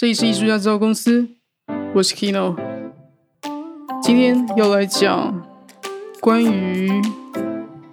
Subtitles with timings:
[0.00, 1.28] 这里是艺术家制造公司，
[1.94, 2.56] 我是 Kino。
[4.02, 5.46] 今天要来讲
[6.22, 6.90] 关于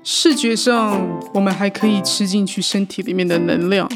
[0.05, 3.91] 视觉上我们还可以吃进去身体里面的能量。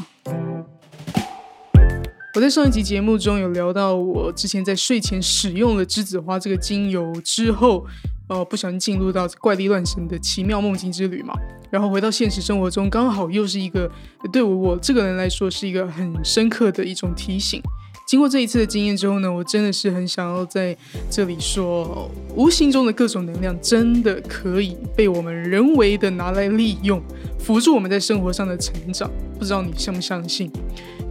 [2.35, 7.85] 我在上一集节目中有聊到，我之前在睡前使用了栀子花这个精油之后，
[8.27, 11.33] 呃，不小心进入到怪力乱神的奇妙梦境之旅嘛。
[11.69, 13.89] 然后回到现实生活中，刚好又是一个
[14.33, 17.61] 对我我这个人来说是一个很深刻的一种提醒。
[18.11, 20.75] 经过这一次的经验之后呢，我真的是很想要在
[21.09, 27.01] 这里说，无形中的各种能量真的可以被我们人为的拿来利用，
[27.39, 29.09] 辅助我们在生活上的成长。
[29.39, 30.51] 不知道你相不相信？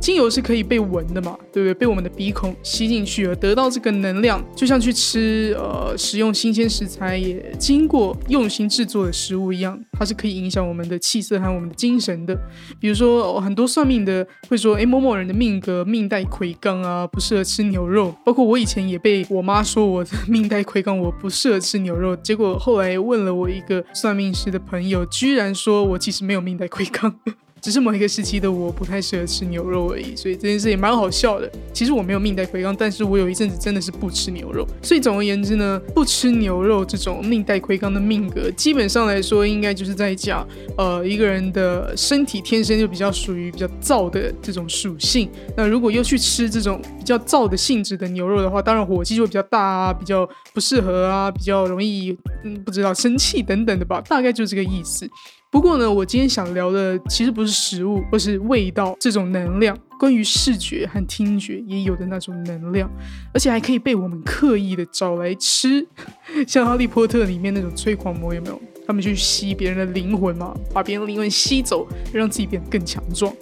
[0.00, 1.74] 精油是可以被闻的嘛，对不对？
[1.74, 12.34] 被我们的鼻孔吸进去而得到这个能量，就像去吃呃食用新鲜食材也经过用心制作的食物一样，它是可以影响我们的气色和我们的精神的。
[12.80, 18.14] 比如说很多算命的会说，哎，某某人的命格命带魁罡啊，不适合吃牛肉。
[18.24, 22.16] 包括我以前也被我妈说我的命带魁罡，我不适合吃牛肉。
[22.16, 27.12] 结果后来问了我一个算命师的朋友，居然说我其实没有命带魁罡。
[27.61, 31.50] 只是某一个时期的我不太适合吃牛肉而已，所以这件事也蛮好笑的。
[31.72, 34.66] 其实我没有命带魁罡，但是我有一阵子真的是不吃牛肉。
[34.83, 45.31] 所以总而言之呢，不吃牛肉这种命带魁罡的命格，基本上来说应该就是在讲，呃，一个人的身体天生就比较属于比较燥的这种属性。
[45.56, 55.08] 那如果又去吃这种比较燥的性质的牛肉的话，当然火气就比较大啊，比较不适合啊，比较容易嗯不知道生气等等的吧，大概就这个意思。
[55.53, 62.89] 不过呢，我今天想聊的其实不是食物而是味道这种能量，关于视觉和听觉也有的那种能量，
[63.34, 65.84] 而且还可以被我们刻意的找来吃，
[66.47, 68.62] 像《哈利波特》里面那种催狂魔有没有？
[68.87, 73.34] 他们去吸别人的灵魂嘛，把别人灵魂吸走，让自己变得更强壮。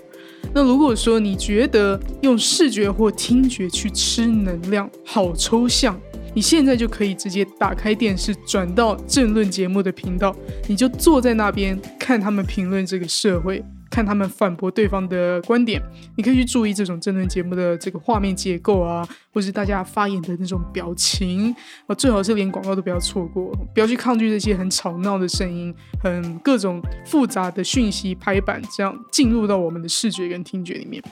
[0.54, 6.00] 那如果说你觉得用视觉或听觉去吃能量好抽象。
[6.38, 10.32] 你现在就可以直接打开电视，转到政论节目的频道，
[10.68, 15.82] 你就坐在那边看他们评论这个社会，看他们反驳对方的观点。
[16.16, 19.04] 你可以去注意这种政论节目的这个画面结构啊，
[19.34, 21.52] 或是大家发言的那种表情
[21.88, 31.02] 啊，最好是连广告都不要错过，不要去抗拒这些很吵闹的声音，很各种复杂的讯息排版，这样进入到我们的视觉跟听觉里面。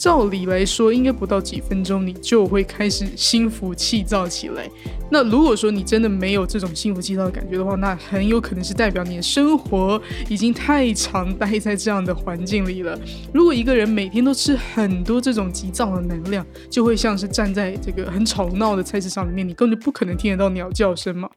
[0.00, 4.66] 照理来说，应该不到几分钟，你就会开始心浮气躁起来。
[5.10, 10.00] 那如果说你真的没有这种心浮气躁的感觉的话，那很有可能是代表你的生活
[10.30, 12.98] 已经太常待在这样的环境里了。
[13.34, 21.28] 如果一个人每天都吃很多这种急躁的能量，就会像是站在这个很吵闹的菜市场里面，你根本就不可能听得到鸟叫声嘛。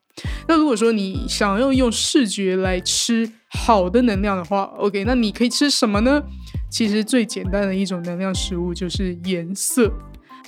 [0.47, 6.23] 那如果说你想要用视觉来吃好的能量的话，OK，那你可以吃什么呢？
[6.73, 9.93] 其实最简单的一种能量食物就是颜色。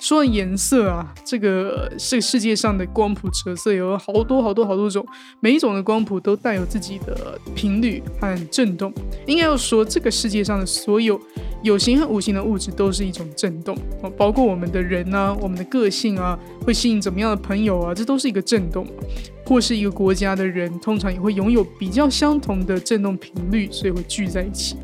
[0.02, 5.06] 说颜色啊，这个这个世界上的光谱折射有好多好多好多种，
[5.40, 8.92] 每一种的光谱都带有自己的频率和震动。
[9.28, 11.18] 应该要说，这个世界上的所有
[11.62, 13.78] 有形和无形的物质都是一种震动，
[14.18, 18.86] 包括我们的人啊，我们的个性啊，会吸引怎么样的朋友啊，这都是一个震动。
[19.48, 24.76] 或是一个国家的人，通常也会拥有比较相同的振动频率，所以会聚在一起。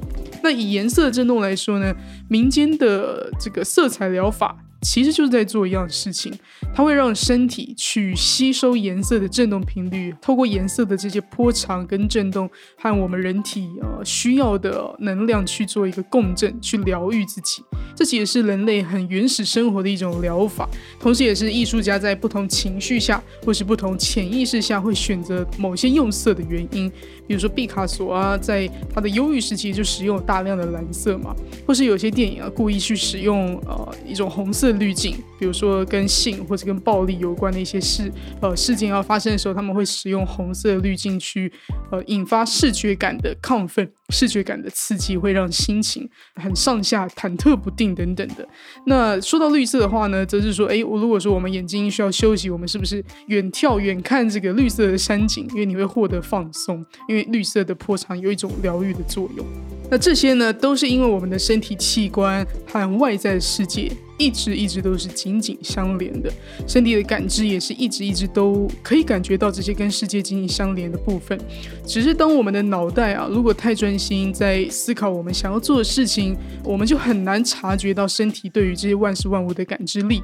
[0.43, 1.93] 那以颜色振动来说呢，
[2.29, 4.57] 民间的这个色彩疗法。
[4.83, 6.33] 其实就是在做一样的事情，
[6.73, 17.61] 它会让身体去吸收颜色的振动频率，透过颜色的这些波长跟振动，和我们人体呃需要的能量去做一个共振，去疗愈自己。
[17.95, 20.67] 这其实是人类很原始生活的一种疗法，
[20.99, 26.91] 同时也是艺术家在不同情绪下或是不同潜意识下会选择某些用色的原因。
[27.31, 31.33] 比如说毕卡索啊，在他的忧郁时期就使用大量的蓝色嘛，
[31.65, 41.49] 或是有些电影啊故意去使用呃一种红色滤镜，比如说跟性或者跟暴力有关的一些事呃事件要发生的时候，他们会使用红色滤镜去
[41.89, 43.89] 呃引发视觉感的亢奋。
[44.11, 48.47] 视觉感的刺激会让心情很上下忐忑不定等等的。
[48.85, 55.47] 那说到绿色的话呢，则是说，哎，我如果说我们眼睛需要休息，我们是不是远眺远看这个绿色的山景？
[55.51, 59.45] 因为你会获得放松，因为绿色的波长有一种疗愈的作用。
[59.91, 66.31] 那这些呢，都是因为我们的身体器官和外在世界一直一直都是紧紧相连的，
[66.65, 71.37] 身体的感知也是一直一直都可以感觉到这些跟世界紧紧相连的部分。
[71.85, 80.23] 只是当我们的脑袋啊，如果太专心在思考我们想要做的事情，我们就很难察觉到身体对于这些万事万物的感知力。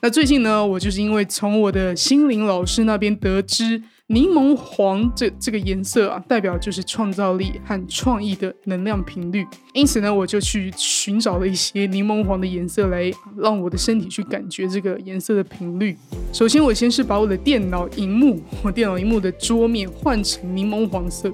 [0.00, 3.80] 那最近呢，我就是因为从我的心灵老师那边得知。
[4.08, 9.46] 柠檬黄这这个颜色啊，代表就是创造力和创意的能量频率。
[9.72, 15.96] 因此呢，我就去寻找了一些柠檬黄的颜色来让我的身体去感觉这个颜色的频率。
[16.34, 21.32] 首先，我先是把我的电脑荧幕，我电脑荧幕的桌面换成柠檬黄色。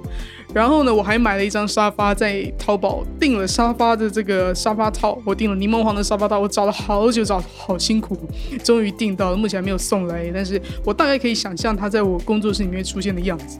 [0.53, 5.17] 然后呢，我还买了一张沙发，在淘宝订了沙发的这个沙发套。
[5.25, 8.17] 我订了柠檬黄的沙发套，我找了好久，找好辛苦，
[8.63, 9.37] 终于订到了。
[9.37, 13.59] 目前还没有送来，但是我大概可以想象它在我工作室里面出现的样子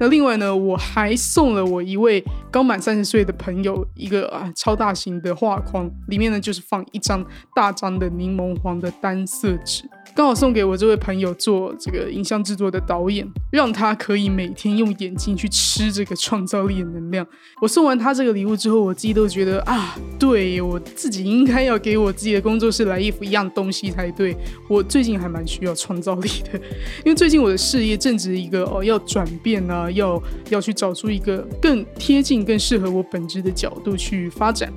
[0.00, 7.24] 那另外呢，我还送了我一位刚满三十岁的朋友一个啊超大型的画框，里面呢就是放一张
[7.54, 9.84] 大张的柠檬黄的单色纸。
[10.14, 17.26] 刚好送给我这位朋友做这个影像制作的导演，让他可以每天用眼睛去吃这个创造力的能量。
[17.62, 24.36] 我送完他这个礼物之后，我自己都觉得啊，对我自己应该要给我自己的工作室来一幅一样东西才对。
[24.68, 26.60] 我最近还蛮需要创造力的，
[27.06, 34.72] 因为最近我的事业正值一个哦要转变那，要要去找出一个更贴近、更适合我本质的角度去发展。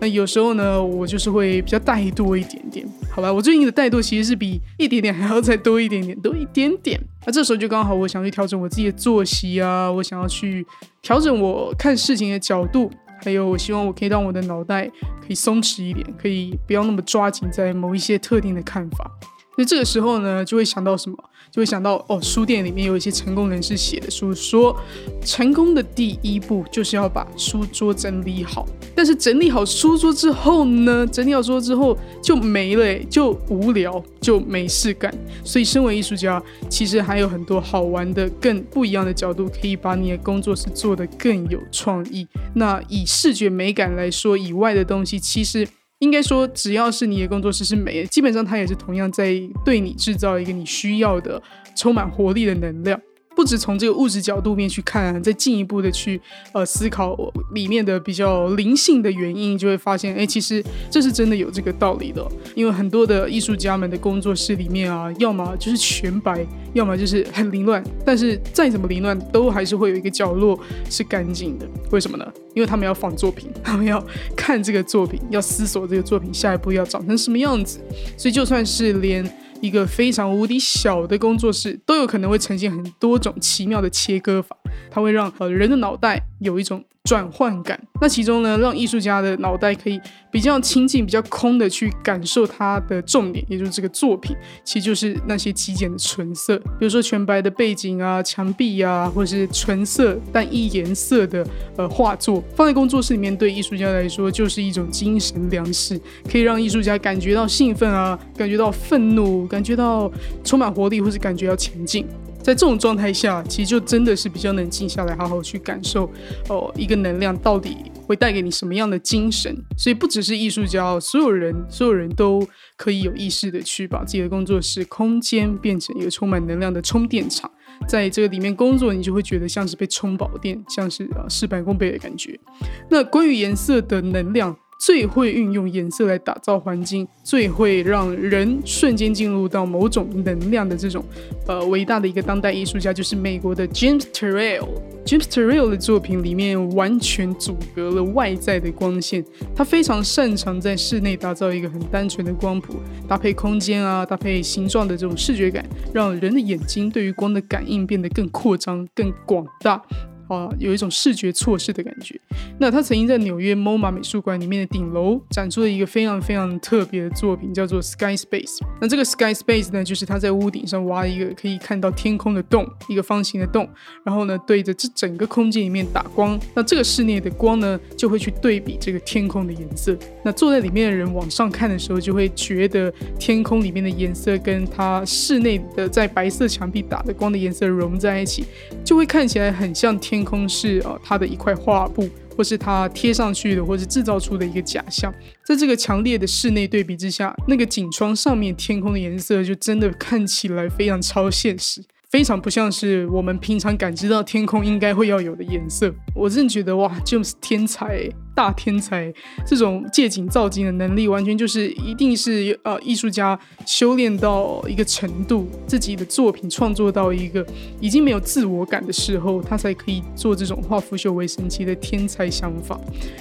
[0.00, 2.86] 那有时候呢，我就是会比较怠惰一点点。
[3.10, 7.00] 好吧，我最近的怠惰其实是比一点点还要再多一点点，多一点点。
[7.26, 10.64] 那这时候就刚好，我想去调整我自己的作息啊，我想要去
[11.02, 12.90] 调整我看事情的角度，
[13.24, 19.10] 还有我希望我可以让我的脑袋可以松弛一点，可以不要那么抓紧在某一些特定的看法。
[19.58, 21.16] 所以这个时候呢，就会想到什么？
[21.50, 24.80] 就会想到哦，书店里面有一些成功人士写的书，说
[25.24, 28.64] 成功的第一步就是要把书桌整理好。
[28.94, 35.12] 但是整理好书桌之后呢，整理好书桌之后就没了，就无聊，就没事干。
[35.42, 36.40] 所以，身为艺术家，
[36.70, 42.28] 其实还有很多好玩的、更不一样的角度，可以把你的工作室做得更有创意。
[42.54, 45.66] 那以视觉美感来说，以外的东西，其实。
[46.00, 49.34] 应该说，只要是你的工作室是美的，基本上它也是同样在
[49.64, 51.42] 对你制造一个你需要的、
[51.76, 53.00] 充满活力的能量。
[53.38, 56.20] 不止从这个物质角度面去看，再进一步的去
[56.50, 57.16] 呃思考
[57.54, 62.26] 里面的比较灵性的原因，就会发现，哎，其实这是真的有这个道理的。
[62.56, 67.80] 因为很多的艺术家们的工作室里面啊，要么就是全白，要么就是很凌乱。
[68.04, 70.58] 但是再怎么凌乱，都还是会有一个角落
[70.90, 71.68] 是干净的。
[71.92, 72.26] 为什么呢？
[72.56, 74.04] 因为他们要放作品，他们要
[74.34, 77.78] 看这个作品，要思索这个作品下一步要长成什么样子。
[78.16, 79.24] 所以就算是连。
[79.60, 84.56] 一个非常无敌小的工作室，都有可能会呈现很多种奇妙的切割法，
[84.90, 86.84] 它会让呃人的脑袋有一种。
[87.04, 89.98] 转换感，那其中呢，让艺术家的脑袋可以
[90.30, 101.46] 比较清净、比较空的去感受它的重点，也就是这个作品，其实就是那些极简的纯色，比如说全白的背景啊、墙壁啊，或者是纯色单一颜色的
[101.78, 105.98] 呃画作，放在工作室里面，对艺术家来说就是一种精神粮食，
[106.30, 110.12] 可以让艺术家感觉到兴奋啊，感觉到愤怒，感觉到
[110.44, 112.06] 充满活力，或是感觉要前进。
[112.48, 116.10] 在这种状态下，其实就真的是比较能静下来，好好去感受
[116.48, 119.54] 哦，一个能量到底会带给你什么样的精神。
[119.76, 122.42] 所以不只是艺术家，所有人，所有人都
[122.78, 127.50] 可以有意识的去把自己的工作室空间变成一个充满能量的充电场，
[127.86, 132.40] 在这个里面工作，你就会觉得像是被充饱电，像是啊事半功倍的感觉。
[132.88, 134.56] 那关于颜色的能量。
[134.78, 141.04] 最会运用颜色来打造环境，最会让人瞬间进入到某种能量的这种，
[141.46, 144.66] 呃，伟大的一个当代艺术家，就是美国的 James Turrell。
[145.04, 152.74] James Turrell 的作品里面完全阻隔了外在的光线，他非常擅长在室内打造一个很单纯的光谱，
[153.08, 155.64] 搭配空间啊，搭配形状的这种视觉感，
[155.94, 159.82] 让人的眼睛对于光的感应变得更扩张、更广大。
[160.28, 162.20] 啊，有一种视觉错视的感觉。
[162.60, 168.58] 那他曾经在纽约 MoMA 美术馆里面的顶楼展出了一个非常非常特别的作品，叫做 Sky Space。
[168.80, 173.66] 那这个 Sky Space 呢，就是他在屋顶上挖一个可以看到天空的洞，一个方形的洞，
[174.04, 176.38] 然后呢对着这整个空间里面打光。
[176.54, 179.96] 那这个室内的光呢，就会去对比这个天空的颜色。
[180.22, 188.44] 那坐在里面的人往上看的时候，就会觉得天空里面的颜色跟他室内的在白色墙壁打的光的颜色融在一起，
[188.84, 190.17] 就会看起来很像天。
[190.18, 195.14] 天空是呃它的一块画布，或是它贴上去的，或是制造出的一个假象。
[195.46, 205.94] 在这个强烈的室内对比之下，那个景窗上面天空的颜色就真的看起来非常超现实，非常不像是我们平常感知到天空应该会要有的颜色。
[206.16, 208.10] 我真的觉得哇，，James 天才！
[208.38, 209.12] 大天才，
[209.44, 217.44] 这种借景造景的能力，完全就是一定是呃艺术家修炼到一个程度，自己的作品创作到一个
[217.80, 222.78] 已经没有自我感的时候，他才可以做这种化腐朽为神奇的天才想法。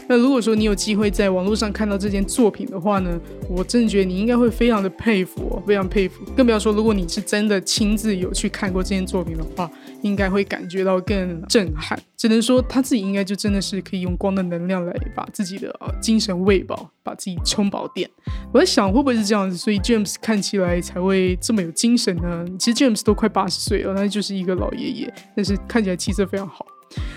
[0.08, 3.20] 那如果说你有机会在网络上看到这件作品的话呢，
[3.50, 6.24] 我真的觉得你应该会非常的佩服，非常佩服。
[6.36, 9.68] 更不要说如果你是真的亲自有去看过这件作品的话，
[10.04, 12.00] 应该会感觉到更震撼。
[12.18, 15.72] 只能说他自己应该就真的是可以用光的能量来把自己的
[16.02, 18.10] 精神喂饱，把自己充饱电。
[18.52, 22.44] 我在想会不会是这样子，所以 James 看起来才会这么有精神呢？
[22.58, 26.66] 其实 James 都快八十岁了，那就是一个老爷爷，但是看起来气色非常好。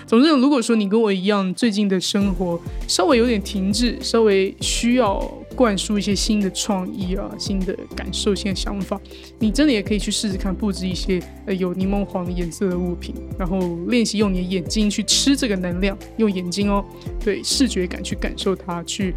[0.05, 5.17] 总之，如果说你跟我一样，最近的生活稍微有点停滞，稍微需要
[5.55, 8.99] 灌输一些新的创意啊、新的感受、新的想法，
[9.39, 16.83] 你真的也可以去试试看，布置一些呃有柠檬黄颜色的物品，然后练习用你的眼睛去吃这个能量，用眼睛哦，
[17.19, 19.13] 对视觉感去感受它，去。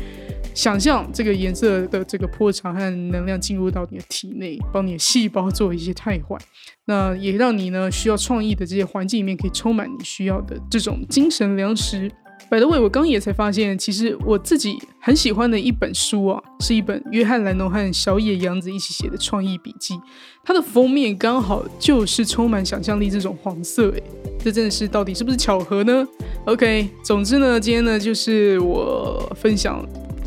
[0.54, 2.78] 想象这个颜色的这个波长和
[3.10, 6.40] 能量进入到你的体内，帮你的细胞做一些替换，
[6.84, 12.08] 那也让你呢需要创意的这些环境里面可以充满你需要的这种精神粮食。
[12.50, 19.98] 百得伟，我刚也才发现，其实我自己很喜欢的一本书啊，是一本约翰兰农和小野洋子一起写的创意笔记，
[20.44, 24.02] 它的封面刚好就是充满想象力这种黄色，诶，
[24.38, 26.06] 这真的是到底是不是巧合呢
[26.44, 29.84] ？OK，总之呢，今天呢就是我分享。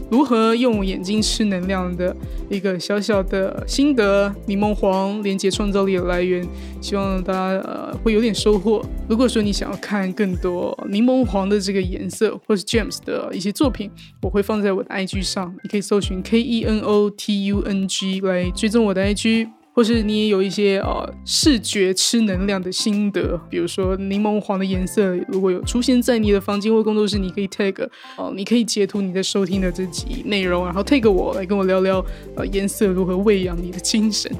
[0.10, 2.16] 如何用眼睛吃能量的
[2.50, 6.48] 一个小小的心得，柠檬黄连接创造力的来源，
[6.80, 8.82] 希望大家呃会有点收获。
[9.10, 19.57] 如果说你想要看更多柠檬黄的这个颜色，或是 James 的一些作品，我会放在我的 IG 上，你可以搜寻 K E N O T U N G 来追踪我的 IG。
[19.78, 32.04] 或是你也有一些呃视觉吃能量的心得，比如说柠檬黄的颜色，如果有出现在你的房间或工作室，你可以 take 哦，你可以截图你在收听的这集内容，然后 take 我来跟我聊聊
[32.36, 34.32] 呃颜色如何喂养你的精神。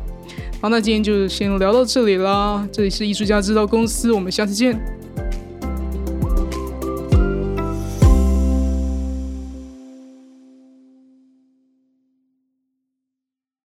[0.60, 5.07] 好，那今天就先聊到这里啦，这里是艺术家制造公司，我们下次见。